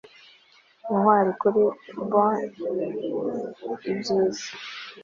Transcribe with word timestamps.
intwari 0.91 1.31
kuri 1.41 1.63
bon 2.11 2.35
i 3.73 3.75
byiza 3.77 4.15